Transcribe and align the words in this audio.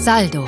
Saldo. 0.00 0.46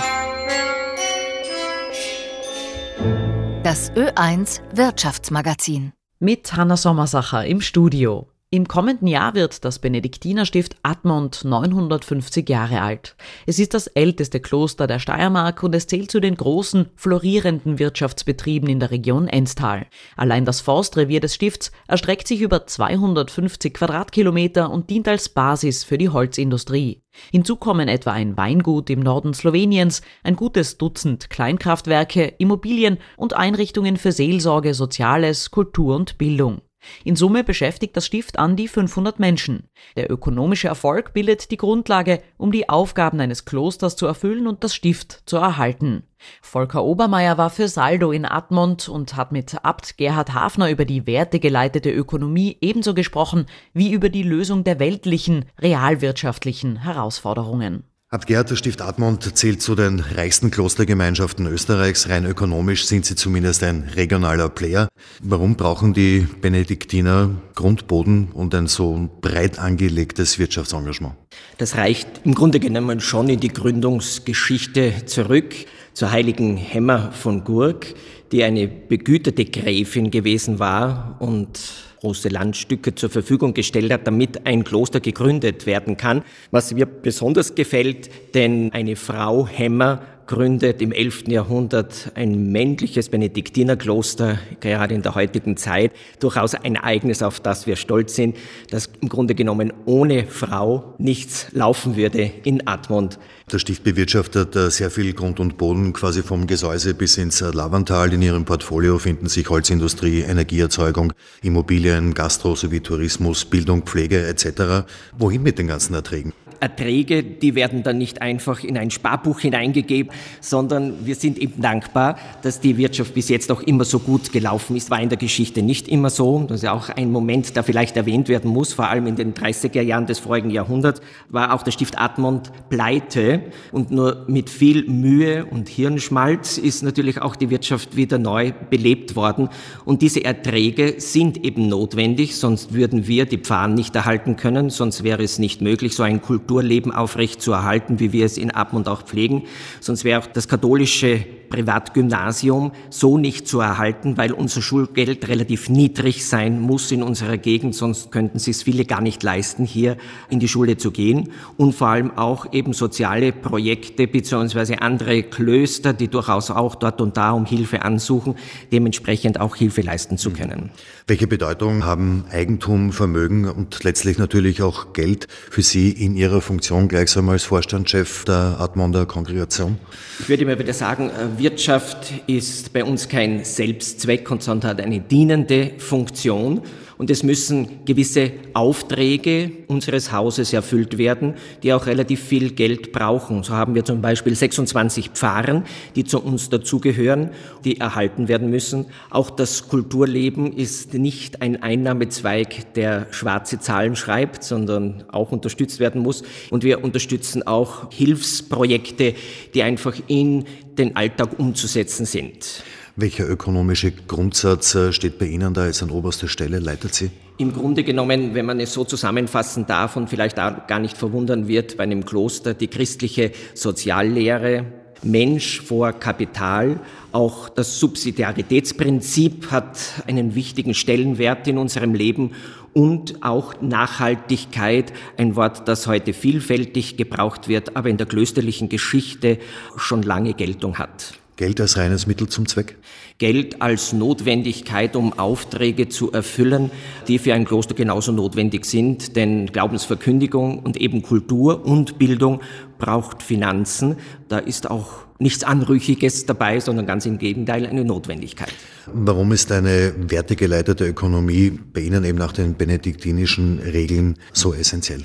Das 3.63 3.93
Ö1 3.93 4.63
Wirtschaftsmagazin. 4.75 5.93
Mit 6.19 6.57
Hanna 6.57 6.79
Sommersacher 6.79 7.45
im 7.45 7.61
Studio. 7.61 8.32
Im 8.55 8.69
kommenden 8.69 9.09
Jahr 9.09 9.35
wird 9.35 9.65
das 9.65 9.79
Benediktinerstift 9.79 10.77
Admont 10.83 11.43
950 11.43 12.47
Jahre 12.51 12.83
alt. 12.83 13.17
Es 13.47 13.59
ist 13.59 13.73
das 13.73 13.87
älteste 13.87 14.41
Kloster 14.41 14.87
der 14.87 14.99
Steiermark 14.99 15.63
und 15.63 15.75
es 15.75 15.87
zählt 15.87 16.11
zu 16.11 16.21
den 16.21 16.35
großen, 16.35 16.91
florierenden 16.95 17.79
Wirtschaftsbetrieben 17.79 18.69
in 18.69 18.79
der 18.79 18.91
Region 18.91 19.27
Enstal. 19.27 19.87
Allein 20.19 20.45
das 20.45 20.61
Forstrevier 20.61 21.21
des 21.21 21.35
Stifts 21.35 21.73
erstreckt 21.89 22.29
sich 22.29 22.43
über 22.43 22.67
250 22.67 23.73
Quadratkilometer 23.73 24.71
und 24.71 24.91
dient 24.91 25.09
als 25.09 25.31
Basis 25.31 25.83
für 25.83 25.97
die 25.97 26.11
Holzindustrie. 26.11 27.01
Hinzu 27.31 27.57
kommen 27.57 27.89
etwa 27.89 28.13
ein 28.13 28.37
Weingut 28.37 28.91
im 28.91 29.01
Norden 29.01 29.33
Sloweniens, 29.33 30.03
ein 30.25 30.37
gutes 30.37 30.77
Dutzend 30.77 31.31
Kleinkraftwerke, 31.31 32.35
Immobilien 32.37 32.99
und 33.17 33.33
Einrichtungen 33.33 33.97
für 33.97 34.13
Seelsorge, 34.13 34.75
Soziales, 34.75 35.51
Kultur 35.51 35.97
und 35.97 36.19
Bildung. 36.19 36.61
In 37.05 37.17
Summe 37.17 37.45
beschäftigt 37.45 37.97
das 37.97 38.07
Stift 38.07 38.39
an 38.39 38.57
die 38.57 38.69
500 38.69 39.19
Menschen. 39.19 39.69
Der 39.97 40.11
ökonomische 40.11 40.69
Erfolg 40.69 41.13
bildet 41.13 41.51
die 41.51 41.57
Grundlage, 41.57 42.23
um 42.37 42.53
die 42.53 42.69
Aufgaben 42.69 43.21
eines 43.21 43.45
Klosters 43.45 43.97
zu 43.97 44.07
erfüllen 44.07 44.47
und 44.47 44.65
das 44.65 44.75
Stift 44.75 45.23
zu 45.27 45.37
erhalten. 45.37 46.05
Volker 46.41 46.85
Obermeier 46.85 47.39
war 47.39 47.51
für 47.51 47.69
Saldo 47.69 48.13
in 48.13 48.25
Admont 48.25 48.89
und 48.89 49.17
hat 49.17 49.33
mit 49.33 49.65
Abt 49.65 49.97
Gerhard 49.97 50.35
Hafner 50.35 50.71
über 50.71 50.85
die 50.85 51.07
wertegeleitete 51.07 51.91
Ökonomie 51.91 52.59
ebenso 52.61 52.95
gesprochen 52.95 53.47
wie 53.73 53.93
über 53.93 54.09
die 54.09 54.23
Lösung 54.23 54.65
der 54.65 54.79
weltlichen, 54.79 55.47
realwirtschaftlichen 55.61 56.77
Herausforderungen. 56.77 57.85
Das 58.13 58.59
Stift 58.59 58.83
Admont 58.83 59.39
zählt 59.39 59.63
zu 59.63 59.75
den 59.75 59.99
reichsten 60.01 60.51
Klostergemeinschaften 60.51 61.47
Österreichs. 61.47 62.11
Rein 62.11 62.27
ökonomisch 62.27 62.85
sind 62.85 63.07
sie 63.07 63.15
zumindest 63.15 63.63
ein 63.63 63.89
regionaler 63.97 64.51
Player. 64.51 64.89
Warum 65.23 65.57
brauchen 65.57 65.95
die 65.95 66.27
Benediktiner 66.43 67.31
Grundboden 67.55 68.29
und 68.33 68.55
ein 68.55 68.67
so 68.67 69.09
breit 69.23 69.59
angelegtes 69.59 70.39
Wirtschaftsengagement? 70.39 71.15
Das 71.57 71.77
reicht 71.77 72.21
im 72.25 72.35
Grunde 72.35 72.61
genommen 72.61 73.01
schon 73.01 73.31
in 73.31 73.41
die 73.41 73.49
Gründungsgeschichte 73.49 75.07
zurück 75.07 75.55
zur 75.95 76.11
heiligen 76.11 76.59
Hemmer 76.59 77.13
von 77.13 77.45
Gurk, 77.45 77.95
die 78.33 78.43
eine 78.43 78.67
begüterte 78.67 79.45
Gräfin 79.45 80.11
gewesen 80.11 80.59
war 80.59 81.17
und 81.21 81.61
große 82.01 82.31
Landstücke 82.31 82.97
zur 82.97 83.11
Verfügung 83.11 83.55
gestellt 83.55 83.93
hat, 83.93 84.09
damit 84.09 84.45
ein 84.45 84.65
Kloster 84.65 84.99
gegründet 84.99 85.67
werden 85.67 85.97
kann. 85.97 86.25
Was 86.51 86.75
mir 86.75 86.87
besonders 86.87 87.55
gefällt, 87.55 88.11
denn 88.35 88.73
eine 88.73 88.97
Frau 88.97 89.47
Hemmer 89.47 90.03
gründet 90.27 90.81
im 90.83 90.93
11. 90.93 91.29
Jahrhundert 91.29 92.13
ein 92.15 92.53
männliches 92.53 93.09
Benediktinerkloster, 93.09 94.39
gerade 94.61 94.95
in 94.95 95.03
der 95.03 95.15
heutigen 95.15 95.57
Zeit, 95.57 95.93
durchaus 96.21 96.55
ein 96.55 96.77
Ereignis, 96.77 97.23
auf 97.23 97.41
das 97.41 97.67
wir 97.67 97.77
stolz 97.77 98.15
sind, 98.15 98.37
dass 98.71 98.89
im 99.01 99.09
Grunde 99.09 99.35
genommen 99.35 99.73
ohne 99.85 100.27
Frau 100.27 100.95
nichts 100.99 101.47
laufen 101.53 101.97
würde 101.97 102.31
in 102.45 102.67
Admont. 102.67 103.19
Der 103.51 103.59
Stift 103.59 103.85
bewirtschaftet 103.85 104.57
äh, 104.57 104.71
sehr 104.71 104.91
viel 104.91 105.13
Grund 105.13 105.41
und 105.41 105.59
Boden, 105.59 105.93
quasi 105.93 106.23
vom 106.23 106.47
Gesäuse 106.47 106.95
bis 106.95 107.19
ins 107.19 107.43
äh, 107.43 107.51
Lavantal. 107.51 108.13
In 108.13 108.23
ihrem 108.23 108.45
Portfolio 108.45 108.99
finden 108.99 109.29
sich 109.29 109.51
Holzindustrie, 109.51 110.21
Energieerzeugung, 110.21 111.13
Immobilien, 111.43 112.15
Gastro 112.15 112.57
sowie 112.57 112.81
Tourismus, 112.81 113.45
Bildung, 113.45 113.83
Pflege 113.83 114.27
etc. 114.27 114.87
Wohin 115.19 115.43
mit 115.43 115.59
den 115.59 115.67
ganzen 115.67 115.95
Erträgen? 115.95 116.33
Erträge, 116.63 117.23
die 117.25 117.55
werden 117.55 117.83
dann 117.83 117.99
nicht 117.99 118.23
einfach 118.23 118.63
in 118.63 118.79
ein 118.79 118.91
Sparbuch 118.91 119.41
hineingegeben, 119.41 120.13
sondern 120.41 121.05
wir 121.05 121.17
sind 121.17 121.39
eben 121.39 121.61
dankbar, 121.61 122.17
dass 122.43 122.61
die 122.61 122.77
Wirtschaft 122.77 123.15
bis 123.15 123.29
jetzt 123.29 123.51
auch 123.51 123.63
immer 123.63 123.85
so 123.85 123.99
gut 123.99 124.33
gelaufen 124.33 124.77
ist. 124.77 124.89
War 124.91 125.01
in 125.01 125.09
der 125.09 125.19
Geschichte 125.19 125.61
nicht 125.61 125.89
immer 125.89 126.09
so. 126.09 126.45
Das 126.45 126.59
ist 126.59 126.63
ja 126.63 126.73
auch 126.73 126.89
ein 126.89 127.11
Moment, 127.11 127.57
der 127.57 127.65
vielleicht 127.65 127.97
erwähnt 127.97 128.29
werden 128.29 128.51
muss. 128.51 128.73
Vor 128.73 128.89
allem 128.89 129.07
in 129.09 129.17
den 129.17 129.35
30er 129.35 129.83
Jahren 129.83 130.07
des 130.07 130.21
vorigen 130.21 130.51
Jahrhunderts 130.51 131.01
war 131.29 131.53
auch 131.53 131.65
der 131.65 131.73
Stift 131.73 131.99
Admont 131.99 132.53
pleite 132.71 133.43
und 133.73 133.91
nur 133.91 134.25
mit 134.29 134.49
viel 134.49 134.89
Mühe 134.89 135.45
und 135.47 135.69
Hirnschmalz 135.69 136.59
ist 136.59 136.83
natürlich 136.83 137.21
auch 137.21 137.35
die 137.35 137.51
Wirtschaft 137.51 137.97
wieder 137.97 138.19
neu 138.19 138.53
belebt 138.71 139.17
worden. 139.17 139.49
Und 139.85 140.01
diese 140.01 140.25
Erträge 140.25 140.95
sind 140.99 141.45
eben 141.45 141.69
notwendig, 141.69 142.37
sonst 142.37 142.73
würden 142.73 143.09
wir 143.09 143.27
die 143.27 143.39
Pfarren 143.39 143.75
nicht 143.75 143.97
erhalten 143.97 144.37
können, 144.37 144.71
sonst 144.71 145.03
wäre 145.03 145.25
es 145.25 145.39
nicht 145.41 145.61
möglich, 145.61 145.97
so 145.97 146.05
ein 146.05 146.23
Kultur 146.23 146.52
Kulturleben 146.53 146.93
aufrecht 146.93 147.41
zu 147.41 147.53
erhalten, 147.53 147.99
wie 147.99 148.13
wir 148.13 148.27
es 148.27 148.37
in 148.37 148.51
Abmund 148.51 148.87
auch 148.87 149.03
pflegen. 149.03 149.45
Sonst 149.81 150.05
wäre 150.05 150.21
auch 150.21 150.27
das 150.27 150.49
katholische 150.49 151.25
Privatgymnasium 151.53 152.73
so 152.89 153.19
nicht 153.19 153.47
zu 153.47 153.61
erhalten, 153.61 154.17
weil 154.17 154.33
unser 154.33 154.63
Schulgeld 154.63 155.29
relativ 155.29 155.69
niedrig 155.69 156.27
sein 156.27 156.59
muss 156.61 156.91
in 156.91 157.03
unserer 157.03 157.37
Gegend, 157.37 157.75
sonst 157.75 158.11
könnten 158.11 158.39
sich 158.39 158.57
es 158.57 158.63
viele 158.63 158.87
gar 158.87 159.03
nicht 159.03 159.23
leisten, 159.23 159.65
hier 159.65 159.99
in 160.31 160.41
die 160.41 160.49
Schule 160.49 160.79
zu 160.79 160.91
gehen. 160.91 161.29
Und 161.59 161.75
vor 161.75 161.89
allem 161.89 162.11
auch 162.17 162.53
eben 162.53 162.73
soziale 162.73 163.33
Projekte 163.33 164.07
beziehungsweise 164.07 164.81
andere 164.81 165.23
Klöster, 165.25 165.93
die 165.93 166.09
durchaus 166.09 166.51
auch 166.51 166.75
dort 166.75 167.03
und 167.03 167.19
da 167.19 167.33
um 167.33 167.45
Hilfe 167.45 167.83
ansuchen, 167.83 168.35
dementsprechend 168.73 169.39
auch 169.39 169.55
Hilfe 169.55 169.83
leisten 169.83 170.17
zu 170.17 170.31
können. 170.31 170.71
Welche 171.07 171.27
Bedeutung 171.27 171.85
haben 171.85 172.25
Eigentum, 172.31 172.93
Vermögen 172.93 173.47
und 173.47 173.85
letztlich 173.85 174.17
natürlich 174.17 174.63
auch 174.63 174.95
Geld 174.95 175.29
für 175.51 175.63
Sie 175.63 175.91
in 175.91 176.17
Ihrer 176.17 176.41
Funktion 176.41 176.89
gleichsam 176.89 177.29
als 177.29 177.45
Vorstandschef 177.45 178.25
der 178.25 178.57
Admonder 178.59 179.05
Kongregation? 179.05 179.79
Ich 180.21 180.29
würde 180.29 180.45
immer 180.45 180.59
wieder 180.59 180.73
sagen, 180.73 181.11
äh, 181.11 181.42
Wirtschaft 181.43 182.13
ist 182.29 182.73
bei 182.73 182.85
uns 182.85 183.09
kein 183.09 183.43
Selbstzweck, 183.43 184.29
sondern 184.39 184.71
hat 184.71 184.81
eine 184.81 185.01
dienende 185.01 185.73
Funktion. 185.79 186.61
Und 187.03 187.11
es 187.11 187.25
müssen 187.25 187.85
gewisse 187.85 188.31
Aufträge 188.55 189.51
unseres 189.67 190.13
Hauses 190.13 190.53
erfüllt 190.53 190.99
werden, 190.99 191.35
die 191.65 191.73
auch 191.73 191.87
relativ 191.87 192.23
viel 192.23 192.53
Geld 192.53 192.93
brauchen. 192.93 193.43
So 193.43 193.55
haben 193.55 193.75
wir 193.75 193.85
zum 193.85 194.01
Beispiel 194.01 194.37
26 194.37 195.11
Pfarren, 195.11 195.65
die 195.97 196.05
zu 196.05 196.23
uns 196.23 196.49
dazugehören, 196.49 197.31
die 197.65 197.81
erhalten 197.81 198.29
werden 198.29 198.51
müssen. 198.51 198.87
Auch 199.11 199.31
das 199.31 199.67
Kulturleben 199.67 200.53
ist 200.53 200.95
nicht 200.95 201.43
ein 201.43 201.61
Einnahmezweig, 201.61 202.73
der 202.75 203.09
schwarze 203.11 203.59
Zahlen 203.59 203.97
schreibt, 203.97 204.45
sondern 204.45 205.03
auch 205.11 205.33
unterstützt 205.33 205.81
werden 205.81 206.03
muss. 206.03 206.23
Und 206.51 206.63
wir 206.63 206.85
unterstützen 206.85 207.45
auch 207.45 207.93
Hilfsprojekte, 207.93 209.15
die 209.55 209.63
einfach 209.65 209.97
in 210.07 210.45
den 210.79 210.95
Alltag 210.95 211.37
umzusetzen 211.37 212.07
sind. 212.07 212.63
Welcher 212.95 213.27
ökonomische 213.27 213.91
Grundsatz 213.91 214.75
äh, 214.75 214.93
steht 214.93 215.19
bei 215.19 215.25
Ihnen 215.25 215.55
da 215.55 215.67
jetzt 215.67 215.83
an 215.83 215.91
oberster 215.91 216.29
Stelle, 216.29 216.59
leitet 216.59 216.95
Sie? 216.95 217.11
Im 217.39 217.55
Grunde 217.55 217.85
genommen, 217.85 218.35
wenn 218.35 218.45
man 218.45 218.61
es 218.61 218.75
so 218.75 218.85
zusammenfassen 218.85 219.67
darf 219.67 219.97
und 219.97 220.11
vielleicht 220.11 220.39
auch 220.39 220.67
gar 220.67 220.79
nicht 220.79 220.99
verwundern 220.99 221.49
wird, 221.49 221.79
bei 221.79 221.85
einem 221.85 222.05
Kloster 222.05 222.53
die 222.53 222.69
christliche 222.69 223.33
Soziallehre, 223.55 224.67
Mensch 225.03 225.63
vor 225.63 225.93
Kapital. 225.95 226.81
Auch 227.13 227.49
das 227.49 227.81
Subsidiaritätsprinzip 227.81 229.51
hat 229.51 229.79
einen 230.07 230.35
wichtigen 230.35 230.75
Stellenwert 230.75 231.49
in 231.49 231.57
unserem 231.57 231.95
Leben 231.95 232.33
und 232.75 233.23
auch 233.23 233.61
Nachhaltigkeit, 233.63 234.93
ein 235.17 235.35
Wort, 235.35 235.67
das 235.67 235.87
heute 235.87 236.13
vielfältig 236.13 236.99
gebraucht 236.99 237.49
wird, 237.49 237.75
aber 237.75 237.89
in 237.89 237.97
der 237.97 238.07
klösterlichen 238.07 238.69
Geschichte 238.69 239.39
schon 239.77 240.03
lange 240.03 240.35
Geltung 240.35 240.79
hat. 240.79 241.22
Geld 241.37 241.61
als 241.61 241.77
reines 241.77 242.07
Mittel 242.07 242.29
zum 242.29 242.47
Zweck? 242.47 242.77
Geld 243.19 243.63
als 243.63 243.93
Notwendigkeit, 243.93 244.97
um 244.97 245.19
Aufträge 245.19 245.89
zu 245.89 246.13
erfüllen, 246.13 246.71
die 247.09 247.19
für 247.19 247.35
ein 247.35 247.45
Kloster 247.45 247.75
genauso 247.75 248.13
notwendig 248.13 248.65
sind, 248.65 249.17
denn 249.17 249.47
Glaubensverkündigung 249.47 250.59
und 250.59 250.77
eben 250.77 251.03
Kultur 251.03 251.65
und 251.65 251.99
Bildung 251.99 252.41
braucht 252.79 253.23
Finanzen. 253.23 253.97
Da 254.29 254.39
ist 254.39 254.71
auch 254.71 255.05
nichts 255.19 255.45
Anrüchiges 255.45 256.27
dabei, 256.27 256.61
sondern 256.61 256.87
ganz 256.87 257.07
im 257.07 257.19
Gegenteil 257.19 257.67
eine 257.67 257.85
Notwendigkeit. 257.85 258.53
Warum 258.93 259.33
ist 259.33 259.53
eine 259.53 259.95
wertegeleitete 259.97 260.87
Ökonomie 260.87 261.59
bei 261.73 261.81
Ihnen 261.81 262.05
eben 262.05 262.19
nach 262.19 262.33
den 262.33 262.55
benediktinischen 262.55 263.59
Regeln 263.61 264.17
so 264.33 264.53
essentiell? 264.53 265.03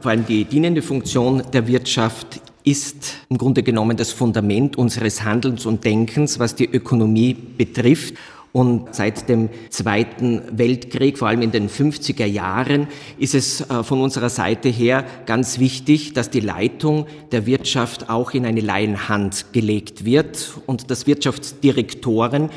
Vor 0.00 0.10
allem 0.10 0.26
die 0.26 0.44
dienende 0.44 0.82
Funktion 0.82 1.42
der 1.52 1.66
Wirtschaft 1.66 2.40
ist 2.66 3.18
im 3.28 3.38
Grunde 3.38 3.62
genommen 3.62 3.96
das 3.96 4.10
Fundament 4.10 4.76
unseres 4.76 5.22
Handelns 5.22 5.66
und 5.66 5.84
Denkens, 5.84 6.40
was 6.40 6.56
die 6.56 6.66
Ökonomie 6.66 7.32
betrifft. 7.34 8.14
Und 8.52 8.94
seit 8.94 9.28
dem 9.28 9.50
Zweiten 9.68 10.40
Weltkrieg, 10.50 11.18
vor 11.18 11.28
allem 11.28 11.42
in 11.42 11.52
den 11.52 11.68
50er 11.68 12.24
Jahren, 12.24 12.88
ist 13.18 13.34
es 13.34 13.60
äh, 13.60 13.84
von 13.84 14.00
unserer 14.00 14.30
Seite 14.30 14.68
her 14.70 15.04
ganz 15.26 15.58
wichtig, 15.58 16.14
dass 16.14 16.30
die 16.30 16.40
Leitung 16.40 17.06
der 17.32 17.44
Wirtschaft 17.46 18.08
auch 18.08 18.32
in 18.32 18.46
eine 18.46 18.62
Laienhand 18.62 19.52
gelegt 19.52 20.04
wird 20.06 20.54
und 20.64 20.90
dass 20.90 21.06
Wirtschaftsdirektoren 21.06 22.48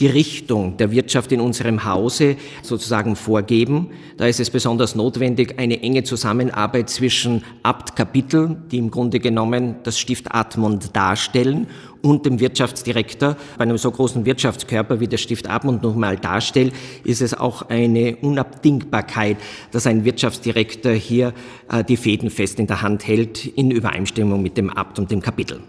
die 0.00 0.06
Richtung 0.06 0.76
der 0.76 0.90
Wirtschaft 0.90 1.32
in 1.32 1.40
unserem 1.40 1.84
Hause 1.84 2.36
sozusagen 2.62 3.16
vorgeben. 3.16 3.90
Da 4.16 4.26
ist 4.26 4.40
es 4.40 4.50
besonders 4.50 4.94
notwendig, 4.94 5.58
eine 5.58 5.82
enge 5.82 6.02
Zusammenarbeit 6.02 6.90
zwischen 6.90 7.44
Abtkapitel, 7.62 8.56
die 8.70 8.78
im 8.78 8.90
Grunde 8.90 9.20
genommen 9.20 9.76
das 9.84 9.98
Stift 9.98 10.34
Admont 10.34 10.94
darstellen, 10.96 11.66
und 12.04 12.26
dem 12.26 12.38
Wirtschaftsdirektor. 12.38 13.36
Bei 13.56 13.62
einem 13.62 13.78
so 13.78 13.90
großen 13.90 14.26
Wirtschaftskörper 14.26 15.00
wie 15.00 15.08
der 15.08 15.16
Stift 15.16 15.48
Admont 15.48 15.82
nun 15.82 15.98
mal 15.98 16.16
darstellt, 16.16 16.74
ist 17.02 17.22
es 17.22 17.32
auch 17.32 17.62
eine 17.70 18.16
Unabdingbarkeit, 18.16 19.38
dass 19.72 19.86
ein 19.86 20.04
Wirtschaftsdirektor 20.04 20.92
hier 20.92 21.32
äh, 21.70 21.82
die 21.82 21.96
Fäden 21.96 22.28
fest 22.30 22.60
in 22.60 22.66
der 22.66 22.82
Hand 22.82 23.06
hält, 23.06 23.46
in 23.46 23.70
Übereinstimmung 23.70 24.42
mit 24.42 24.58
dem 24.58 24.70
Abt 24.70 24.98
und 24.98 25.10
dem 25.10 25.22
Kapitel. 25.22 25.60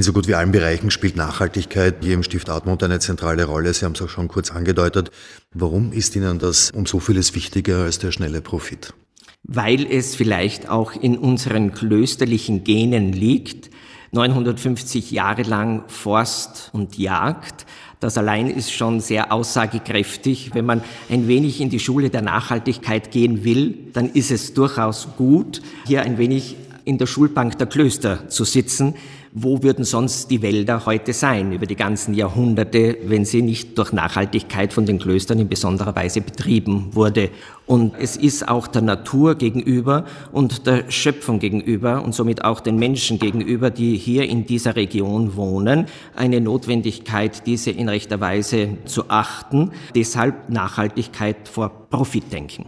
In 0.00 0.04
so 0.04 0.14
gut 0.14 0.26
wie 0.28 0.34
allen 0.34 0.50
Bereichen 0.50 0.90
spielt 0.90 1.14
Nachhaltigkeit 1.16 1.96
hier 2.00 2.14
im 2.14 2.22
Stift 2.22 2.48
Admont 2.48 2.82
eine 2.82 3.00
zentrale 3.00 3.44
Rolle. 3.44 3.74
Sie 3.74 3.84
haben 3.84 3.92
es 3.92 4.00
auch 4.00 4.08
schon 4.08 4.28
kurz 4.28 4.50
angedeutet. 4.50 5.10
Warum 5.52 5.92
ist 5.92 6.16
Ihnen 6.16 6.38
das 6.38 6.70
um 6.70 6.86
so 6.86 7.00
vieles 7.00 7.34
wichtiger 7.34 7.82
als 7.82 7.98
der 7.98 8.10
schnelle 8.10 8.40
Profit? 8.40 8.94
Weil 9.42 9.84
es 9.84 10.16
vielleicht 10.16 10.70
auch 10.70 10.92
in 10.92 11.18
unseren 11.18 11.74
klösterlichen 11.74 12.64
Genen 12.64 13.12
liegt. 13.12 13.68
950 14.12 15.10
Jahre 15.10 15.42
lang 15.42 15.84
Forst 15.88 16.70
und 16.72 16.96
Jagd. 16.96 17.66
Das 18.00 18.16
allein 18.16 18.48
ist 18.48 18.72
schon 18.72 19.00
sehr 19.00 19.34
aussagekräftig. 19.34 20.54
Wenn 20.54 20.64
man 20.64 20.82
ein 21.10 21.28
wenig 21.28 21.60
in 21.60 21.68
die 21.68 21.78
Schule 21.78 22.08
der 22.08 22.22
Nachhaltigkeit 22.22 23.10
gehen 23.10 23.44
will, 23.44 23.76
dann 23.92 24.08
ist 24.08 24.30
es 24.30 24.54
durchaus 24.54 25.08
gut, 25.18 25.60
hier 25.86 26.00
ein 26.04 26.16
wenig 26.16 26.56
in 26.86 26.96
der 26.96 27.06
Schulbank 27.06 27.58
der 27.58 27.66
Klöster 27.66 28.28
zu 28.30 28.44
sitzen, 28.44 28.94
wo 29.32 29.62
würden 29.62 29.84
sonst 29.84 30.30
die 30.30 30.42
Wälder 30.42 30.86
heute 30.86 31.12
sein 31.12 31.52
über 31.52 31.66
die 31.66 31.76
ganzen 31.76 32.14
Jahrhunderte, 32.14 32.98
wenn 33.04 33.24
sie 33.24 33.42
nicht 33.42 33.78
durch 33.78 33.92
Nachhaltigkeit 33.92 34.72
von 34.72 34.86
den 34.86 34.98
Klöstern 34.98 35.38
in 35.38 35.48
besonderer 35.48 35.94
Weise 35.94 36.20
betrieben 36.20 36.88
wurde. 36.92 37.30
Und 37.70 37.94
es 38.00 38.16
ist 38.16 38.48
auch 38.48 38.66
der 38.66 38.82
Natur 38.82 39.36
gegenüber 39.36 40.04
und 40.32 40.66
der 40.66 40.90
Schöpfung 40.90 41.38
gegenüber 41.38 42.02
und 42.02 42.16
somit 42.16 42.44
auch 42.44 42.58
den 42.58 42.80
Menschen 42.80 43.20
gegenüber, 43.20 43.70
die 43.70 43.96
hier 43.96 44.28
in 44.28 44.44
dieser 44.44 44.74
Region 44.74 45.36
wohnen, 45.36 45.86
eine 46.16 46.40
Notwendigkeit, 46.40 47.46
diese 47.46 47.70
in 47.70 47.88
rechter 47.88 48.18
Weise 48.18 48.70
zu 48.86 49.08
achten. 49.08 49.70
Deshalb 49.94 50.48
Nachhaltigkeit 50.48 51.46
vor 51.46 51.68
Profitdenken. 51.90 52.64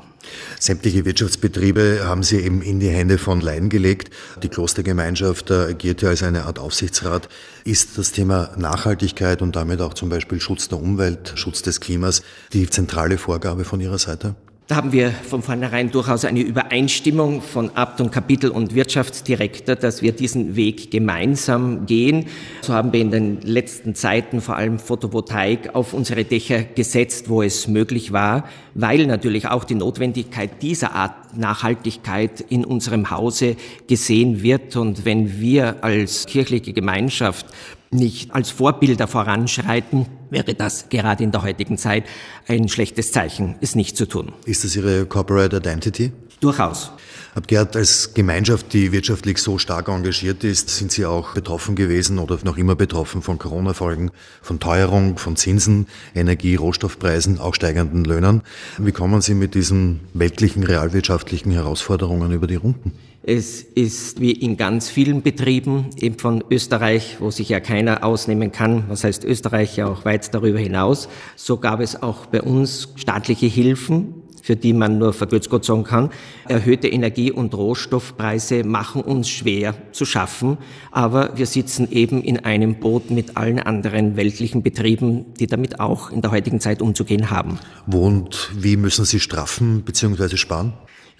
Sämtliche 0.61 1.05
Wirtschaftsbetriebe 1.05 2.03
haben 2.05 2.23
sie 2.23 2.37
eben 2.37 2.63
in 2.63 2.79
die 2.79 2.91
Hände 2.91 3.19
von 3.19 3.41
Laien 3.41 3.71
gelegt. 3.71 4.15
Die 4.45 4.49
Klostergemeinschaft 4.49 5.51
agiert 5.51 6.03
ja 6.03 6.11
als 6.11 6.23
eine 6.23 6.45
Art 6.45 6.61
Aufsichtsrat. 6.61 7.29
Ist 7.65 7.99
das 7.99 8.13
Thema 8.13 8.53
Nachhaltigkeit 8.57 9.43
und 9.43 9.57
damit 9.57 9.81
auch 9.81 9.95
zum 9.95 10.11
Beispiel 10.11 10.41
Schutz 10.41 10.69
der 10.69 10.79
Umwelt, 10.79 11.33
Schutz 11.35 11.63
des 11.63 11.81
Klimas 11.81 12.23
die 12.53 12.71
zentrale 12.71 13.19
Vorgabe 13.19 13.65
von 13.65 13.81
Ihrer 13.81 13.99
Seite? 13.99 14.37
Da 14.69 14.77
haben 14.77 14.93
wir 14.93 15.11
von 15.11 15.43
vornherein 15.43 15.91
durchaus 15.91 16.25
eine 16.25 16.41
Übereinstimmung 16.41 17.43
von 17.43 17.71
Abt 17.75 18.01
und 18.01 18.13
Kapitel 18.13 18.49
und 18.49 18.77
Wirtschaftsdirektor, 18.77 19.75
dass 19.75 20.03
wir 20.03 20.13
diesen 20.13 20.55
Weg 20.55 20.93
gemeinsam 20.93 21.85
gehen. 21.85 22.27
So 22.61 22.73
haben 22.73 22.93
wir 22.93 23.01
in 23.01 23.11
den 23.11 23.41
letzten 23.41 23.97
Zeiten 23.97 24.41
vor 24.41 24.57
allem 24.57 24.79
Photovoltaik 24.79 25.75
auf 25.75 25.93
unsere 25.93 26.25
Dächer 26.25 26.63
gesetzt, 26.63 27.29
wo 27.29 27.43
es 27.43 27.67
möglich 27.67 28.13
war, 28.13 28.45
weil 28.75 29.07
natürlich 29.07 29.49
auch 29.49 29.65
die 29.65 29.75
Notwendigkeit 29.75 30.63
dieser 30.63 30.95
Art 30.95 31.37
Nachhaltigkeit 31.37 32.41
in 32.49 32.65
unserem 32.65 33.11
Hause 33.11 33.57
gesehen 33.89 34.45
wird. 34.45 34.77
Und 34.77 35.05
wenn 35.05 35.41
wir 35.41 35.83
als 35.83 36.27
kirchliche 36.27 36.73
Gemeinschaft 36.73 37.47
nicht 37.91 38.33
als 38.33 38.53
Vorbilder 38.53 39.09
voranschreiten, 39.09 40.07
wäre 40.33 40.55
das 40.55 40.89
gerade 40.89 41.23
in 41.23 41.31
der 41.31 41.43
heutigen 41.43 41.79
Zeit 41.79 42.05
ein 42.49 42.69
schlechtes 42.69 43.13
Zeichen, 43.13 43.55
es 43.61 43.77
nicht 43.77 43.97
zu 43.97 44.07
tun. 44.07 44.33
Ist 44.47 44.65
das 44.65 44.75
Ihre 44.75 45.07
Corporate 45.07 45.57
Identity? 45.59 46.11
Durchaus. 46.41 46.91
Herr 47.35 47.43
Gerd, 47.43 47.77
als 47.77 48.15
Gemeinschaft, 48.15 48.73
die 48.73 48.93
wirtschaftlich 48.93 49.39
so 49.39 49.59
stark 49.59 49.89
engagiert 49.89 50.43
ist, 50.43 50.69
sind 50.71 50.91
Sie 50.91 51.07
auch 51.07 51.35
betroffen 51.35 51.77
gewesen 51.77 52.19
oder 52.19 52.39
noch 52.43 52.59
immer 52.59 52.75
betroffen 52.75 53.23
von 53.23 53.39
Corona-Folgen, 53.39 54.11
von 54.43 54.59
Teuerung, 54.59 55.19
von 55.19 55.37
Zinsen, 55.37 55.87
Energie, 56.15 56.57
Rohstoffpreisen, 56.57 57.39
auch 57.39 57.55
steigenden 57.55 58.05
Löhnen. 58.05 58.43
Wie 58.77 58.93
kommen 58.93 59.21
Sie 59.21 59.35
mit 59.35 59.55
diesen 59.55 60.01
weltlichen 60.15 60.65
realwirtschaftlichen 60.65 61.53
Herausforderungen 61.53 62.33
über 62.33 62.47
die 62.47 62.57
Runden? 62.57 62.93
Es 63.25 63.63
ist 63.63 64.21
wie 64.21 64.33
in 64.33 64.57
ganz 64.57 64.89
vielen 64.89 65.23
Betrieben, 65.23 65.91
eben 65.97 66.19
von 66.19 66.43
Österreich, 66.51 67.19
wo 67.21 67.31
sich 67.31 67.49
ja 67.49 67.61
keiner 67.61 68.03
ausnehmen 68.03 68.51
kann, 68.51 68.85
was 68.89 69.05
heißt 69.05 69.25
Österreich 69.25 69.77
ja 69.77 69.87
auch 69.87 70.05
weit 70.05 70.35
darüber 70.35 70.59
hinaus, 70.59 71.09
so 71.37 71.57
gab 71.57 71.79
es 71.79 72.03
auch 72.03 72.27
bei 72.27 72.43
uns 72.43 72.89
staatliche 72.97 73.47
Hilfen, 73.47 74.15
für 74.43 74.57
die 74.57 74.73
man 74.73 74.99
nur 74.99 75.13
vergützt 75.13 75.51
Gott 75.51 75.65
sagen 75.65 75.85
kann. 75.85 76.11
Erhöhte 76.49 76.89
Energie- 76.89 77.31
und 77.31 77.55
Rohstoffpreise 77.55 78.65
machen 78.65 79.03
uns 79.03 79.29
schwer 79.29 79.77
zu 79.93 80.05
schaffen, 80.05 80.59
aber 80.91 81.39
wir 81.39 81.47
sitzen 81.47 81.93
eben 81.93 82.25
in 82.25 82.41
einem 82.41 82.81
Boot 82.81 83.13
mit 83.13 83.37
allen 83.37 83.61
anderen 83.61 84.17
weltlichen 84.17 84.65
Betrieben, 84.65 85.27
die 85.39 85.47
damit 85.47 85.79
auch 85.79 86.11
in 86.11 86.23
der 86.23 86.33
heutigen 86.33 86.59
Zeit 86.59 86.83
umzugehen 86.83 87.31
haben. 87.31 87.61
Wo 87.87 88.05
und 88.05 88.51
wie 88.59 88.77
müssen 88.77 89.05
Sie 89.05 89.21
straffen 89.21 89.83
bzw. 89.83 90.37
sparen? 90.37 90.73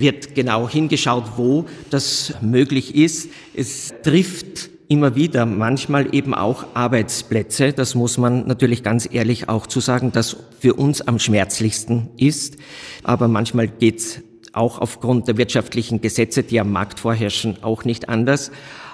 Wird 0.03 0.35
genau 0.35 0.69
hingeschaut, 0.69 1.25
wo 1.37 1.65
das 1.89 2.35
möglich 2.43 2.95
ist. 2.95 3.31
Es 3.55 3.95
trifft 4.03 4.69
immer 4.89 5.15
wieder 5.15 5.47
manchmal 5.47 6.15
eben 6.15 6.35
auch 6.35 6.67
Arbeitsplätze. 6.75 7.73
Das 7.73 7.95
muss 7.95 8.19
man 8.19 8.47
natürlich 8.47 8.83
ganz 8.83 9.09
ehrlich 9.11 9.49
auch 9.49 9.67
zu 9.67 9.81
sagen, 9.81 10.13
dass 10.13 10.37
für 10.61 10.75
uns 10.75 11.01
am 11.01 11.19
schmerzlichsten 11.19 12.11
ist. 12.19 12.59
Aber 13.03 13.29
manchmal 13.29 13.69
geht's 13.69 14.21
auch 14.53 14.79
aufgrund 14.79 15.29
der 15.29 15.39
wirtschaftlichen 15.39 16.03
Gesetze, 16.03 16.43
die 16.43 16.61
am 16.61 16.71
Markt 16.71 17.01
vorherrschen, 17.01 17.63
auch 17.63 17.87
nicht 17.87 18.11
anders 18.11 18.51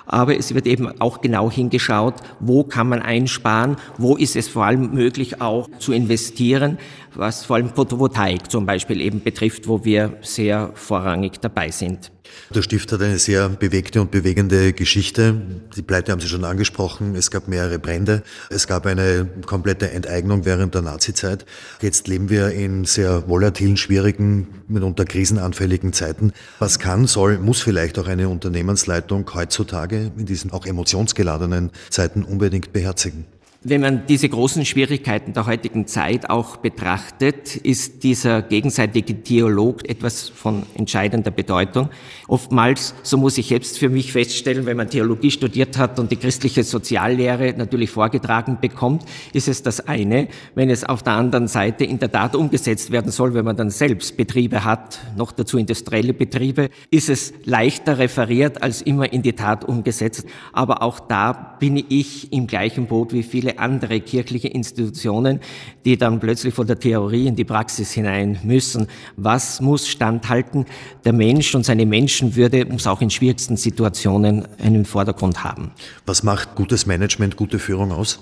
aber 0.08 0.36
es 0.36 0.54
wird 0.54 0.66
eben 0.66 1.00
auch 1.00 1.20
genau 1.20 1.50
hingeschaut, 1.50 2.14
wo 2.40 2.64
kann 2.64 2.88
man 2.88 3.02
einsparen, 3.02 3.76
wo 3.98 4.16
ist 4.16 4.36
es 4.36 4.48
vor 4.48 4.64
allem 4.64 4.94
möglich 4.94 5.40
auch 5.42 5.68
zu 5.78 5.92
investieren, 5.92 6.78
was 7.18 7.44
vor 7.44 7.56
allem 7.56 7.68
Photovoltaik 7.68 8.50
zum 8.50 8.64
Beispiel 8.64 9.00
eben 9.00 9.22
betrifft, 9.22 9.66
wo 9.66 9.84
wir 9.84 10.16
sehr 10.22 10.70
vorrangig 10.74 11.40
dabei 11.40 11.70
sind. 11.70 12.12
Der 12.54 12.62
Stift 12.62 12.92
hat 12.92 13.02
eine 13.02 13.18
sehr 13.18 13.48
bewegte 13.48 14.00
und 14.00 14.10
bewegende 14.10 14.72
Geschichte. 14.72 15.34
Die 15.76 15.82
Pleite 15.82 16.12
haben 16.12 16.20
Sie 16.20 16.28
schon 16.28 16.44
angesprochen. 16.44 17.14
Es 17.16 17.30
gab 17.30 17.48
mehrere 17.48 17.78
Brände. 17.78 18.22
Es 18.50 18.66
gab 18.66 18.86
eine 18.86 19.28
komplette 19.46 19.90
Enteignung 19.90 20.44
während 20.44 20.74
der 20.74 20.82
Nazizeit. 20.82 21.44
Jetzt 21.80 22.06
leben 22.06 22.30
wir 22.30 22.50
in 22.50 22.84
sehr 22.84 23.28
volatilen, 23.28 23.76
schwierigen, 23.76 24.62
mitunter 24.68 25.04
krisenanfälligen 25.04 25.92
Zeiten. 25.92 26.32
Was 26.58 26.78
kann, 26.78 27.06
soll, 27.06 27.38
muss 27.38 27.60
vielleicht 27.60 27.98
auch 27.98 28.06
eine 28.06 28.28
Unternehmensleitung 28.28 29.28
heutzutage 29.34 30.12
in 30.16 30.26
diesen 30.26 30.52
auch 30.52 30.66
emotionsgeladenen 30.66 31.70
Zeiten 31.90 32.22
unbedingt 32.22 32.72
beherzigen? 32.72 33.24
Wenn 33.64 33.80
man 33.80 34.06
diese 34.06 34.28
großen 34.28 34.64
Schwierigkeiten 34.64 35.32
der 35.32 35.46
heutigen 35.46 35.88
Zeit 35.88 36.30
auch 36.30 36.58
betrachtet, 36.58 37.56
ist 37.56 38.04
dieser 38.04 38.40
gegenseitige 38.40 39.14
Dialog 39.14 39.88
etwas 39.88 40.28
von 40.28 40.62
entscheidender 40.76 41.32
Bedeutung. 41.32 41.88
Oftmals, 42.28 42.94
so 43.02 43.16
muss 43.16 43.36
ich 43.36 43.50
jetzt 43.50 43.80
für 43.80 43.88
mich 43.88 44.12
feststellen, 44.12 44.64
wenn 44.64 44.76
man 44.76 44.90
Theologie 44.90 45.32
studiert 45.32 45.76
hat 45.76 45.98
und 45.98 46.12
die 46.12 46.16
christliche 46.16 46.62
Soziallehre 46.62 47.52
natürlich 47.58 47.90
vorgetragen 47.90 48.58
bekommt, 48.60 49.02
ist 49.32 49.48
es 49.48 49.64
das 49.64 49.80
eine. 49.88 50.28
Wenn 50.54 50.70
es 50.70 50.84
auf 50.84 51.02
der 51.02 51.14
anderen 51.14 51.48
Seite 51.48 51.82
in 51.82 51.98
der 51.98 52.12
Tat 52.12 52.36
umgesetzt 52.36 52.92
werden 52.92 53.10
soll, 53.10 53.34
wenn 53.34 53.44
man 53.44 53.56
dann 53.56 53.70
selbst 53.70 54.16
Betriebe 54.16 54.64
hat, 54.64 55.00
noch 55.16 55.32
dazu 55.32 55.58
industrielle 55.58 56.14
Betriebe, 56.14 56.70
ist 56.92 57.08
es 57.08 57.32
leichter 57.44 57.98
referiert 57.98 58.62
als 58.62 58.82
immer 58.82 59.12
in 59.12 59.22
die 59.22 59.32
Tat 59.32 59.64
umgesetzt. 59.64 60.26
Aber 60.52 60.80
auch 60.80 61.00
da 61.00 61.56
bin 61.58 61.84
ich 61.88 62.32
im 62.32 62.46
gleichen 62.46 62.86
Boot 62.86 63.12
wie 63.12 63.24
viele 63.24 63.47
viele 63.48 63.58
andere 63.58 64.00
kirchliche 64.00 64.48
Institutionen, 64.48 65.40
die 65.84 65.96
dann 65.96 66.20
plötzlich 66.20 66.54
von 66.54 66.66
der 66.66 66.78
Theorie 66.78 67.26
in 67.26 67.36
die 67.36 67.44
Praxis 67.44 67.92
hinein 67.92 68.38
müssen. 68.42 68.88
Was 69.16 69.60
muss 69.60 69.88
standhalten? 69.88 70.66
Der 71.04 71.12
Mensch 71.12 71.54
und 71.54 71.64
seine 71.64 71.86
Menschenwürde 71.86 72.66
muss 72.66 72.86
auch 72.86 73.00
in 73.00 73.10
schwierigsten 73.10 73.56
Situationen 73.56 74.46
einen 74.58 74.84
Vordergrund 74.84 75.44
haben. 75.44 75.70
Was 76.06 76.22
macht 76.22 76.54
gutes 76.54 76.86
Management, 76.86 77.36
gute 77.36 77.58
Führung 77.58 77.92
aus? 77.92 78.18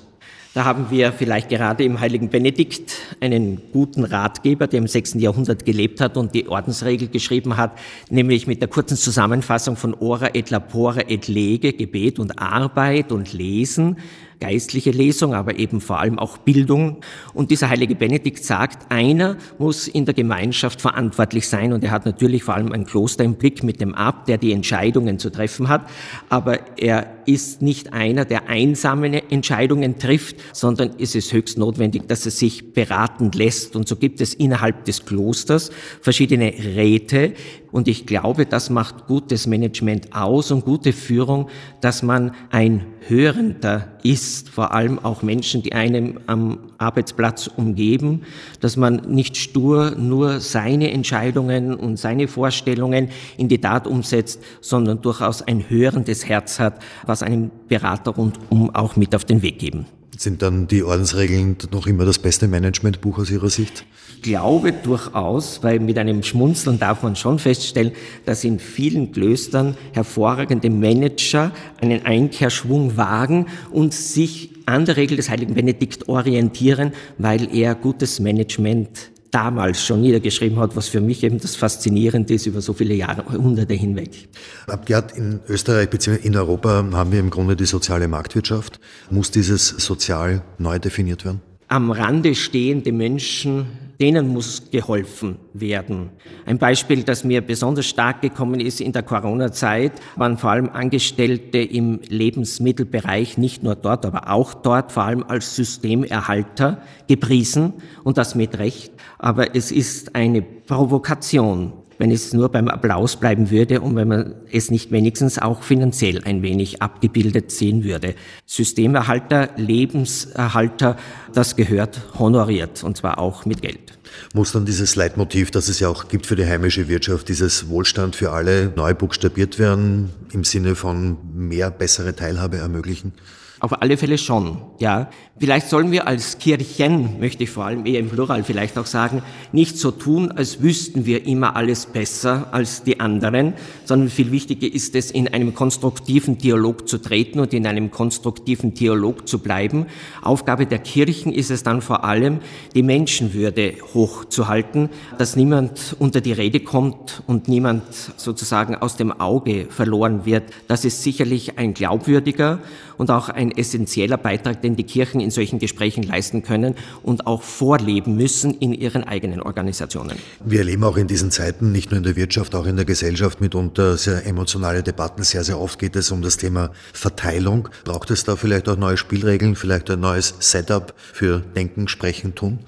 Da 0.57 0.65
haben 0.65 0.91
wir 0.91 1.13
vielleicht 1.13 1.51
gerade 1.51 1.85
im 1.85 2.01
heiligen 2.01 2.31
Benedikt 2.31 2.93
einen 3.21 3.61
guten 3.75 4.05
Ratgeber, 4.05 4.67
der 4.67 4.79
im 4.79 4.87
6. 4.87 5.17
Jahrhundert 5.17 5.67
gelebt 5.67 6.01
hat 6.01 6.17
und 6.17 6.35
die 6.35 6.49
Ordensregel 6.49 7.09
geschrieben 7.09 7.59
hat, 7.59 7.79
nämlich 8.09 8.47
mit 8.47 8.63
der 8.63 8.69
kurzen 8.69 8.97
Zusammenfassung 8.97 9.77
von 9.77 9.93
Ora 9.93 10.31
et 10.33 10.49
Lapora 10.49 11.03
et 11.09 11.29
Lege, 11.29 11.75
Gebet 11.75 12.19
und 12.19 12.39
Arbeit 12.39 13.13
und 13.13 13.35
Lesen, 13.35 13.99
geistliche 14.41 14.91
Lesung, 14.91 15.35
aber 15.35 15.59
eben 15.59 15.81
vor 15.81 15.99
allem 15.99 16.19
auch 16.19 16.39
Bildung. 16.39 16.99
Und 17.35 17.51
dieser 17.51 17.69
heilige 17.69 17.95
Benedikt 17.95 18.45
sagt, 18.45 18.91
einer 18.91 19.37
muss 19.59 19.89
in 19.89 20.05
der 20.05 20.15
Gemeinschaft 20.15 20.81
verantwortlich 20.81 21.49
sein 21.49 21.73
und 21.73 21.85
er 21.85 21.91
hat 21.91 22.07
natürlich 22.07 22.45
vor 22.45 22.55
allem 22.55 22.73
ein 22.73 22.85
Kloster 22.85 23.25
im 23.25 23.35
Blick 23.35 23.63
mit 23.63 23.81
dem 23.81 23.95
Abt, 23.95 24.29
der 24.29 24.39
die 24.39 24.53
Entscheidungen 24.53 25.19
zu 25.19 25.31
treffen 25.31 25.69
hat, 25.69 25.89
aber 26.29 26.79
er 26.79 27.07
ist 27.27 27.63
nicht 27.63 27.93
einer, 27.93 28.25
der 28.25 28.49
einsame 28.49 29.31
Entscheidungen 29.31 29.99
trifft, 29.99 30.16
sondern 30.53 30.91
ist 30.99 31.17
es 31.17 31.33
höchst 31.33 31.59
notwendig, 31.59 32.09
dass 32.09 32.25
er 32.25 32.33
sich 32.33 32.73
beraten 32.73 33.31
lässt. 33.33 33.77
Und 33.77 33.89
so 33.89 33.97
gibt 33.97 34.21
es 34.21 34.35
innerhalb 34.35 34.85
des 34.85 35.05
Klosters 35.05 35.71
verschiedene 36.01 36.53
Räte, 36.53 37.35
und 37.77 37.89
ich 37.89 38.07
glaube, 38.07 38.47
das 38.47 38.71
macht 38.71 39.07
gutes 39.07 39.47
Management 39.47 40.17
aus 40.17 40.51
und 40.51 40.65
gute 40.65 40.95
Führung, 40.95 41.51
dass 41.83 42.03
man 42.03 42.33
ein 42.51 42.87
Hörender 43.07 43.99
ist, 44.03 44.49
vor 44.49 44.73
allem 44.73 44.99
auch 44.99 45.23
Menschen, 45.23 45.63
die 45.63 45.75
einem 45.75 46.21
am 46.27 46.59
Arbeitsplatz 46.79 47.49
umgeben, 47.49 48.23
dass 48.63 48.79
man 48.79 49.03
nicht 49.09 49.37
stur 49.37 49.91
nur 49.91 50.41
seine 50.41 50.91
Entscheidungen 50.91 51.75
und 51.75 51.99
seine 51.99 52.29
Vorstellungen 52.29 53.11
in 53.37 53.49
die 53.49 53.59
Tat 53.59 53.87
umsetzt, 53.87 54.43
sondern 54.63 55.03
durchaus 55.03 55.43
ein 55.43 55.69
hörendes 55.69 56.27
Herz 56.27 56.59
hat, 56.59 56.81
was 57.05 57.23
einem 57.23 57.51
Berater 57.69 58.13
rundum 58.13 58.75
auch 58.75 58.97
mit 58.97 59.15
auf 59.15 59.27
den 59.27 59.43
Weg 59.43 59.59
geben. 59.59 59.85
Sind 60.19 60.41
dann 60.41 60.67
die 60.67 60.83
Ordensregeln 60.83 61.57
noch 61.73 61.87
immer 61.87 62.07
das 62.07 62.19
beste 62.19 62.49
Managementbuch 62.49 63.19
aus 63.19 63.31
Ihrer 63.31 63.51
Sicht? 63.51 63.85
Ich 64.17 64.23
glaube 64.23 64.73
durchaus, 64.73 65.63
weil 65.63 65.79
mit 65.79 65.99
einem 65.99 66.23
Schmunzeln 66.23 66.79
darf 66.79 67.03
man 67.03 67.17
schon 67.17 67.39
feststellen, 67.39 67.93
dass 68.25 68.43
in 68.43 68.59
vielen 68.59 69.13
Klöstern 69.13 69.77
hervorragende 69.93 70.71
Manager 70.71 71.53
einen 71.81 72.05
Einkehrschwung 72.07 72.97
wagen 72.97 73.47
und 73.71 73.93
sich 73.93 74.51
an 74.65 74.87
der 74.87 74.97
Regel 74.97 75.17
des 75.17 75.29
heiligen 75.29 75.55
Benedikt 75.55 76.09
orientieren, 76.09 76.93
weil 77.19 77.55
er 77.55 77.75
gutes 77.75 78.19
Management 78.19 79.11
damals 79.37 79.85
schon 79.85 80.01
niedergeschrieben 80.01 80.59
hat, 80.59 80.77
was 80.77 80.89
für 80.89 81.03
mich 81.03 81.23
eben 81.23 81.39
das 81.39 81.57
Faszinierende 81.57 82.33
ist 82.33 82.47
über 82.47 82.63
so 82.63 82.73
viele 82.73 82.95
Jahrhunderte 82.95 83.75
hinweg. 83.75 84.29
Abgehört 84.67 85.13
in 85.13 85.41
Österreich 85.47 85.91
bzw. 85.91 86.27
in 86.27 86.35
Europa 86.35 86.83
haben 86.93 87.13
wir 87.13 87.21
im 87.21 87.29
Grunde 87.29 87.55
die 87.55 87.67
soziale 87.67 88.09
Marktwirtschaft. 88.09 88.81
Muss 89.11 89.31
dieses 89.31 89.69
sozial 89.69 90.43
neu 90.57 90.79
definiert 90.79 91.27
werden? 91.27 91.43
Am 91.69 91.91
Rande 91.91 92.35
stehende 92.35 92.93
Menschen 92.93 93.67
denen 94.01 94.29
muss 94.29 94.71
geholfen 94.71 95.39
werden. 95.53 96.11
Ein 96.45 96.59
Beispiel, 96.59 97.03
das 97.03 97.25
mir 97.25 97.41
besonders 97.41 97.87
stark 97.87 98.21
gekommen 98.21 98.61
ist 98.61 98.81
in 98.81 98.93
der 98.93 99.03
Corona-Zeit, 99.03 99.93
waren 100.17 100.39
vor 100.39 100.51
allem 100.51 100.69
Angestellte 100.69 101.59
im 101.59 102.01
Lebensmittelbereich, 102.09 103.39
nicht 103.39 103.63
nur 103.63 103.75
dort, 103.75 104.05
aber 104.05 104.31
auch 104.31 104.55
dort, 104.55 104.93
vor 104.93 105.05
allem 105.05 105.25
als 105.25 105.57
Systemerhalter 105.57 106.83
gepriesen 107.09 107.75
und 108.05 108.19
das 108.19 108.35
mit 108.35 108.59
Recht. 108.59 108.93
Aber 109.19 109.55
es 109.55 109.73
ist 109.73 110.15
eine 110.15 110.43
Provokation 110.43 111.73
wenn 111.99 112.11
es 112.11 112.33
nur 112.33 112.49
beim 112.49 112.69
Applaus 112.69 113.17
bleiben 113.17 113.51
würde 113.51 113.81
und 113.81 113.97
wenn 113.97 114.09
man 114.09 114.35
es 114.51 114.71
nicht 114.71 114.91
wenigstens 114.91 115.39
auch 115.39 115.63
finanziell 115.63 116.23
ein 116.25 116.43
wenig 116.43 116.83
abgebildet 116.83 117.51
sehen 117.51 117.85
würde. 117.85 118.15
Systemerhalter, 118.47 119.51
Lebenserhalter, 119.57 120.97
das 121.33 121.57
gehört 121.57 122.01
honoriert 122.19 122.85
und 122.85 122.97
zwar 122.97 123.19
auch 123.19 123.45
mit 123.45 123.63
Geld. 123.63 123.99
Muss 124.35 124.53
dann 124.53 124.65
dieses 124.65 124.97
Leitmotiv, 124.97 125.51
das 125.51 125.69
es 125.69 125.81
ja 125.81 125.89
auch 125.89 126.09
gibt 126.09 126.27
für 126.27 126.37
die 126.37 126.47
heimische 126.47 126.89
Wirtschaft, 126.89 127.29
dieses 127.29 127.69
Wohlstand 127.69 128.17
für 128.17 128.33
alle 128.33 128.73
neu 128.77 128.95
buchstabiert 128.95 129.59
werden 129.59 130.11
im 130.33 130.45
Sinne 130.45 130.75
von 130.75 131.19
mehr 131.35 131.71
bessere 131.71 132.15
Teilhabe 132.15 132.59
ermöglichen? 132.59 133.13
Auf 133.59 133.81
alle 133.81 133.97
Fälle 133.97 134.19
schon, 134.19 134.59
ja. 134.79 135.09
Vielleicht 135.39 135.69
sollen 135.69 135.91
wir 135.91 136.07
als 136.07 136.39
Kirchen, 136.39 137.21
möchte 137.21 137.45
ich 137.45 137.51
vor 137.51 137.67
allem 137.67 137.85
eher 137.85 138.01
im 138.01 138.09
Plural 138.09 138.43
vielleicht 138.43 138.79
auch 138.79 138.87
sagen, 138.87 139.23
nicht 139.53 139.77
so 139.79 139.91
tun, 139.91 140.31
als 140.33 140.63
wüssten 140.63 141.05
wir 141.05 141.27
immer 141.27 141.57
alles 141.57 141.87
besser 141.87 142.49
als 142.53 142.85
die 142.85 143.01
anderen, 143.01 143.53
sondern 143.85 144.09
viel 144.09 144.33
wichtiger 144.33 144.67
ist 144.73 144.95
es, 144.95 145.11
in 145.11 145.29
einem 145.29 145.55
konstruktiven 145.55 146.39
Dialog 146.39 146.89
zu 146.89 146.99
treten 146.99 147.39
und 147.41 147.53
in 147.53 147.67
einem 147.67 147.91
konstruktiven 147.91 148.73
Dialog 148.73 149.29
zu 149.29 149.39
bleiben. 149.39 149.87
Aufgabe 150.23 150.67
der 150.67 150.79
Kirchen 150.79 151.33
ist 151.33 151.51
es 151.51 151.63
dann 151.63 151.83
vor 151.83 152.05
allem, 152.05 152.41
die 152.75 152.83
Menschenwürde 152.83 153.75
hochzuhalten, 153.93 154.89
dass 155.19 155.37
niemand 155.37 155.97
unter 155.99 156.23
die 156.23 156.33
Rede 156.33 156.61
kommt 156.61 157.23
und 157.27 157.49
niemand 157.49 157.83
sozusagen 158.17 158.75
aus 158.75 158.97
dem 158.97 159.13
Auge 159.13 159.67
verloren 159.69 160.25
wird. 160.25 160.45
Das 160.69 160.85
ist 160.87 161.03
sicherlich 161.03 161.59
ein 161.59 161.75
glaubwürdiger 161.75 162.59
und 162.97 163.11
auch 163.11 163.29
ein 163.29 163.46
essentieller 163.51 164.17
Beitrag, 164.17 164.63
den 164.63 164.77
die 164.77 164.85
Kirchen 164.85 165.21
in 165.21 165.31
solchen 165.31 165.59
Gesprächen 165.59 166.03
leisten 166.03 166.43
können 166.43 166.75
und 167.03 167.27
auch 167.27 167.43
vorleben 167.43 168.17
müssen 168.17 168.55
in 168.55 168.73
ihren 168.73 169.05
eigenen 169.05 169.43
Organisationen. 169.43 170.17
Wir 170.45 170.61
erleben 170.61 170.85
auch 170.85 170.97
in 170.97 171.07
diesen 171.07 171.31
Zeiten, 171.31 171.73
nicht 171.73 171.91
nur 171.91 171.99
in 171.99 172.05
der 172.05 172.17
Wirtschaft, 172.17 172.55
auch 172.55 172.67
in 172.67 172.77
der 172.77 172.85
Gesellschaft 172.85 173.41
mitunter 173.41 173.97
sehr 173.97 174.27
emotionale 174.27 174.83
Debatten. 174.83 175.23
Sehr, 175.23 175.45
sehr 175.45 175.61
oft 175.61 175.79
geht 175.79 175.97
es 175.97 176.11
um 176.11 176.23
das 176.23 176.37
Thema 176.37 176.71
Verteilung. 176.93 177.69
Braucht 177.85 178.11
es 178.11 178.25
da 178.25 178.37
vielleicht 178.37 178.69
auch 178.69 178.77
neue 178.77 178.97
Spielregeln, 178.97 179.57
vielleicht 179.57 179.91
ein 179.91 180.01
neues 180.01 180.35
Setup 180.41 180.95
für 180.97 181.41
Denken, 181.41 181.89
Sprechen, 181.89 182.35
Tun? 182.35 182.59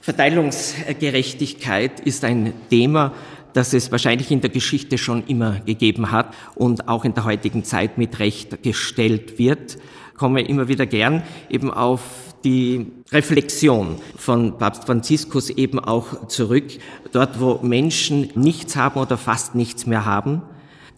Verteilungsgerechtigkeit 0.00 2.00
ist 2.00 2.24
ein 2.24 2.54
Thema, 2.70 3.12
das 3.52 3.74
es 3.74 3.92
wahrscheinlich 3.92 4.30
in 4.30 4.40
der 4.40 4.50
Geschichte 4.50 4.98
schon 4.98 5.24
immer 5.26 5.60
gegeben 5.60 6.10
hat 6.10 6.34
und 6.54 6.88
auch 6.88 7.04
in 7.04 7.14
der 7.14 7.24
heutigen 7.24 7.64
Zeit 7.64 7.98
mit 7.98 8.18
Recht 8.18 8.62
gestellt 8.62 9.38
wird. 9.38 9.78
Komme 10.20 10.42
immer 10.42 10.68
wieder 10.68 10.84
gern 10.84 11.22
eben 11.48 11.70
auf 11.70 12.02
die 12.44 12.92
Reflexion 13.10 13.96
von 14.16 14.58
Papst 14.58 14.84
Franziskus 14.84 15.48
eben 15.48 15.78
auch 15.78 16.28
zurück, 16.28 16.66
dort 17.10 17.40
wo 17.40 17.60
Menschen 17.62 18.28
nichts 18.34 18.76
haben 18.76 19.00
oder 19.00 19.16
fast 19.16 19.54
nichts 19.54 19.86
mehr 19.86 20.04
haben, 20.04 20.42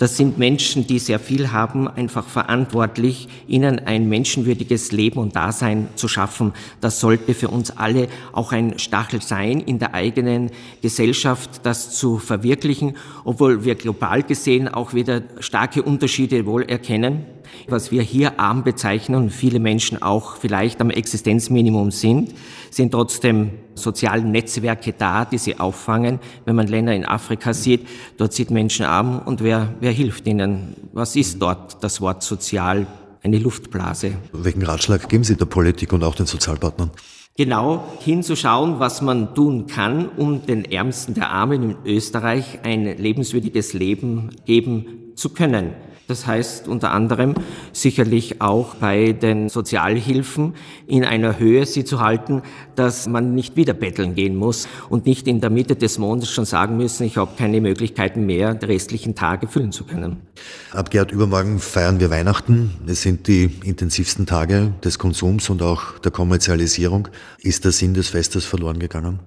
das 0.03 0.17
sind 0.17 0.37
Menschen, 0.37 0.85
die 0.85 0.99
sehr 0.99 1.21
viel 1.21 1.53
haben, 1.53 1.87
einfach 1.87 2.27
verantwortlich, 2.27 3.29
ihnen 3.47 3.79
ein 3.79 4.09
menschenwürdiges 4.09 4.91
Leben 4.91 5.21
und 5.21 5.37
Dasein 5.37 5.91
zu 5.95 6.09
schaffen. 6.09 6.55
Das 6.81 6.99
sollte 6.99 7.35
für 7.35 7.47
uns 7.47 7.71
alle 7.71 8.09
auch 8.33 8.51
ein 8.51 8.81
Stachel 8.81 9.23
sein, 9.23 9.61
in 9.61 9.79
der 9.79 9.95
eigenen 9.95 10.51
Gesellschaft 10.81 11.61
das 11.63 11.95
zu 11.95 12.19
verwirklichen, 12.19 12.97
obwohl 13.23 13.65
wir 13.65 13.77
global 13.77 14.25
gesehen 14.25 14.67
auch 14.67 14.93
wieder 14.93 15.23
starke 15.39 15.85
Unterschiede 15.85 16.47
wohl 16.47 16.65
erkennen. 16.65 17.25
Was 17.69 17.91
wir 17.91 18.03
hier 18.03 18.39
arm 18.41 18.65
bezeichnen 18.65 19.17
und 19.23 19.31
viele 19.31 19.61
Menschen 19.61 20.03
auch 20.03 20.37
vielleicht 20.37 20.81
am 20.81 20.91
Existenzminimum 20.91 21.91
sind, 21.91 22.35
sind 22.71 22.93
trotzdem 22.93 23.51
sozialen 23.75 24.31
Netzwerke 24.31 24.93
da, 24.93 25.25
die 25.25 25.39
sie 25.39 25.59
auffangen. 25.59 26.19
Wenn 26.45 26.57
man 26.57 26.67
Länder 26.67 26.95
in 26.95 27.05
Afrika 27.05 27.53
sieht, 27.55 27.87
dort 28.17 28.33
sind 28.33 28.51
Menschen 28.51 28.87
arm 28.87 29.21
und 29.25 29.43
wer, 29.43 29.75
wer 29.81 29.93
hilft 29.93 30.27
ihnen? 30.27 30.77
Was 30.93 31.17
ist 31.17 31.41
dort 31.41 31.83
das 31.83 32.01
Wort 32.01 32.23
sozial? 32.23 32.87
Eine 33.25 33.39
Luftblase. 33.39 34.15
Welchen 34.33 34.63
Ratschlag 34.63 35.09
geben 35.09 35.23
Sie 35.23 35.37
der 35.37 35.45
Politik 35.45 35.93
und 35.93 36.03
auch 36.03 36.17
den 36.17 36.27
Sozialpartnern? 36.27 36.91
Genau 37.37 37.85
hinzuschauen, 38.01 38.81
was 38.81 39.01
man 39.01 39.35
tun 39.35 39.67
kann, 39.67 40.09
um 40.09 40.45
den 40.45 40.65
Ärmsten 40.65 41.15
der 41.15 41.31
Armen 41.31 41.63
in 41.63 41.77
Österreich 41.87 42.59
ein 42.65 42.85
lebenswürdiges 42.99 43.75
Leben 43.75 44.31
geben 44.45 45.13
zu 45.15 45.31
können. 45.31 45.73
Das 46.09 46.27
heißt 46.27 46.69
unter 46.69 46.93
anderem 46.93 47.35
sicherlich 47.73 48.41
auch 48.41 48.75
bei 48.75 49.13
den 49.13 49.49
Sozialhilfen 49.49 50.55
in 50.87 51.05
einer 51.05 51.39
Höhe 51.39 51.65
sie 51.67 51.85
zu 51.85 52.01
halten, 52.01 52.43
dass 52.75 53.07
man 53.07 53.35
nicht 53.35 53.57
wieder 53.57 53.73
betteln 53.73 54.15
gehen 54.15 54.37
muss 54.37 54.69
und 54.89 55.07
nicht 55.07 55.27
in 55.27 55.41
der 55.41 55.51
Mitte 55.51 55.77
des 55.77 55.99
Monats 55.99 56.31
schon 56.31 56.45
sagen 56.45 56.77
müssen, 56.77 57.05
ich 57.05 57.17
habe 57.17 57.33
keine 57.37 57.61
Möglichkeiten 57.61 58.27
mehr, 58.27 58.55
die 58.55 58.67
restlichen 58.67 59.15
Tage 59.15 59.47
füllen 59.47 59.73
zu 59.73 59.85
können. 59.85 60.19
Ab 60.73 60.91
Gerd, 60.91 61.13
übermorgen 61.13 61.59
feiern 61.59 62.01
wir 62.01 62.11
Weihnachten. 62.11 62.73
Es 62.87 63.03
sind 63.03 63.29
die 63.29 63.51
intensivsten 63.65 64.27
Tage 64.27 64.73
des 64.85 64.99
Konsums 64.99 65.51
und 65.51 65.63
auch 65.63 65.99
der 65.99 66.13
Kommerzialisierung. 66.13 67.09
Ist 67.39 67.65
der 67.65 67.73
Sinn 67.73 67.95
des 67.95 68.09
Festes 68.09 68.45
verloren 68.45 68.79
gegangen? 68.79 69.21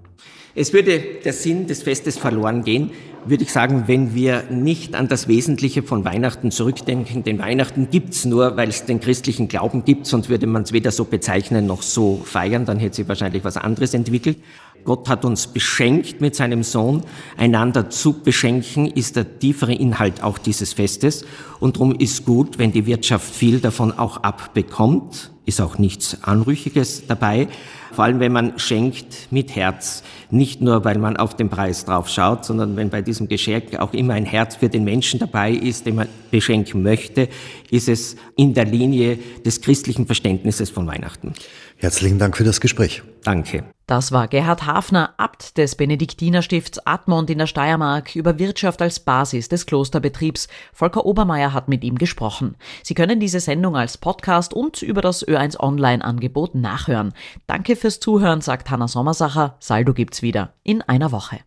Es 0.58 0.72
würde 0.72 1.02
der 1.26 1.34
Sinn 1.34 1.68
des 1.68 1.84
Festes 1.84 2.18
verloren 2.18 2.64
gehen, 2.64 2.92
würde 3.26 3.44
ich 3.44 3.52
sagen, 3.52 3.84
wenn 3.88 4.16
wir 4.16 4.44
nicht 4.50 4.96
an 4.96 5.10
das 5.10 5.28
Wesentliche 5.28 5.84
von 5.84 6.06
Weihnachten 6.06 6.50
zurückdenken. 6.50 7.24
Denn 7.24 7.40
Weihnachten 7.40 7.90
gibt's 7.92 8.24
nur, 8.24 8.56
weil 8.56 8.70
es 8.70 8.86
den 8.86 9.02
christlichen 9.02 9.50
Glauben 9.50 9.84
gibt, 9.84 10.06
sonst 10.06 10.30
würde 10.30 10.48
man 10.48 10.62
es 10.62 10.72
weder 10.72 10.92
so 10.92 11.04
bezeichnen 11.04 11.66
noch 11.66 11.82
so 11.82 12.22
feiern, 12.24 12.64
dann 12.66 12.80
hätte 12.80 12.96
sich 12.96 13.08
wahrscheinlich 13.10 13.44
was 13.44 13.58
anderes 13.58 13.94
entwickelt. 13.94 14.38
Gott 14.86 15.10
hat 15.10 15.26
uns 15.26 15.48
beschenkt 15.48 16.22
mit 16.22 16.36
seinem 16.36 16.64
Sohn. 16.64 17.04
Einander 17.36 17.90
zu 17.90 18.22
beschenken 18.22 18.86
ist 18.86 19.18
der 19.18 19.40
tiefere 19.40 19.74
Inhalt 19.74 20.24
auch 20.24 20.38
dieses 20.38 20.72
Festes. 20.72 21.26
Und 21.60 21.76
darum 21.76 21.96
ist 21.96 22.24
gut, 22.24 22.60
wenn 22.60 22.72
die 22.72 22.86
Wirtschaft 22.86 23.34
viel 23.34 23.60
davon 23.60 23.92
auch 23.92 24.24
abbekommt 24.24 25.32
ist 25.46 25.62
auch 25.62 25.78
nichts 25.78 26.24
Anrüchiges 26.24 27.08
dabei. 27.08 27.48
Vor 27.92 28.04
allem, 28.04 28.20
wenn 28.20 28.34
man 28.34 28.60
schenkt 28.60 29.32
mit 29.32 29.56
Herz. 29.56 30.04
Nicht 30.30 30.60
nur, 30.60 30.84
weil 30.84 30.98
man 30.98 31.16
auf 31.16 31.36
den 31.36 31.50
Preis 31.50 31.86
drauf 31.86 32.10
schaut, 32.10 32.44
sondern 32.44 32.76
wenn 32.76 32.90
bei 32.90 33.02
diesem 33.02 33.28
Geschenk 33.28 33.80
auch 33.80 33.94
immer 33.94 34.16
ein 34.16 34.26
Herz 34.26 34.56
für 34.56 34.68
den 34.68 34.84
Menschen 34.84 35.20
dabei 35.20 35.52
ist, 35.52 35.86
den 35.86 35.96
man 35.96 36.08
beschenken 36.32 36.84
möchte, 36.84 37.30
ist 37.72 37.88
es 37.88 38.18
in 38.36 38.54
der 38.54 38.66
Linie 38.66 39.18
des 39.46 39.62
christlichen 39.62 40.06
Verständnisses 40.06 40.70
von 40.70 40.88
Weihnachten. 40.88 41.34
Herzlichen 41.78 42.20
Dank 42.20 42.36
für 42.36 42.44
das 42.44 42.60
Gespräch. 42.60 43.04
Danke. 43.24 43.64
Das 43.88 44.12
war 44.12 44.28
Gerhard 44.28 44.66
Hafner, 44.66 45.14
Abt 45.18 45.58
des 45.58 45.76
Benediktinerstifts 45.76 46.80
Admont 46.88 47.30
in 47.30 47.38
der 47.38 47.46
Steiermark 47.46 48.16
über 48.16 48.40
Wirtschaft 48.40 48.82
als 48.82 49.00
Basis 49.00 49.48
des 49.48 49.68
Klosterbetriebs. 49.68 50.48
Volker 50.74 51.06
Obermeier 51.06 51.54
hat 51.54 51.68
mit 51.68 51.84
ihm 51.84 52.00
gesprochen. 52.00 52.56
Sie 52.82 52.96
können 52.96 53.20
diese 53.20 53.40
Sendung 53.40 53.76
als 53.78 54.00
Podcast 54.00 54.56
und 54.56 54.82
über 54.82 55.02
das 55.02 55.22
Ö1 55.36 55.60
Online-Angebot 55.60 56.56
nachhören. 56.56 57.14
Danke 57.48 57.76
fürs 57.76 58.00
Zuhören, 58.00 58.42
sagt 58.42 58.70
Hanna 58.70 58.88
Sommersacher. 58.88 59.56
Saldo 59.60 59.94
gibt's 59.94 60.22
wieder 60.22 60.54
in 60.64 60.82
einer 60.82 61.12
Woche. 61.12 61.40